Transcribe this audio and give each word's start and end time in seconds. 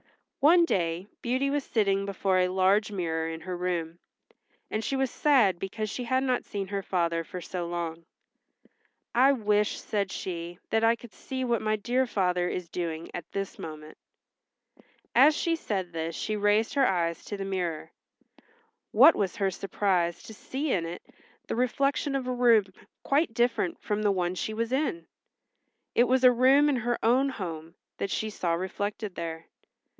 One 0.39 0.65
day 0.65 1.05
Beauty 1.21 1.51
was 1.51 1.63
sitting 1.63 2.03
before 2.07 2.39
a 2.39 2.47
large 2.47 2.91
mirror 2.91 3.29
in 3.29 3.41
her 3.41 3.55
room, 3.55 3.99
and 4.71 4.83
she 4.83 4.95
was 4.95 5.11
sad 5.11 5.59
because 5.59 5.91
she 5.91 6.05
had 6.05 6.23
not 6.23 6.43
seen 6.45 6.65
her 6.69 6.81
father 6.81 7.23
for 7.23 7.39
so 7.39 7.67
long. 7.67 8.05
"I 9.13 9.33
wish," 9.33 9.79
said 9.79 10.11
she, 10.11 10.57
"that 10.71 10.83
I 10.83 10.95
could 10.95 11.13
see 11.13 11.45
what 11.45 11.61
my 11.61 11.75
dear 11.75 12.07
father 12.07 12.49
is 12.49 12.67
doing 12.67 13.11
at 13.13 13.31
this 13.31 13.59
moment." 13.59 13.95
As 15.13 15.37
she 15.37 15.55
said 15.55 15.93
this 15.93 16.15
she 16.15 16.35
raised 16.35 16.73
her 16.73 16.87
eyes 16.87 17.23
to 17.25 17.37
the 17.37 17.45
mirror. 17.45 17.91
What 18.89 19.15
was 19.15 19.35
her 19.35 19.51
surprise 19.51 20.23
to 20.23 20.33
see 20.33 20.71
in 20.71 20.87
it 20.87 21.03
the 21.45 21.55
reflection 21.55 22.15
of 22.15 22.25
a 22.25 22.33
room 22.33 22.65
quite 23.03 23.35
different 23.35 23.79
from 23.79 24.01
the 24.01 24.11
one 24.11 24.33
she 24.33 24.55
was 24.55 24.71
in. 24.71 25.05
It 25.93 26.05
was 26.05 26.23
a 26.23 26.31
room 26.31 26.67
in 26.69 26.77
her 26.77 26.97
own 27.05 27.29
home 27.29 27.75
that 27.99 28.09
she 28.09 28.31
saw 28.31 28.53
reflected 28.53 29.13
there. 29.13 29.45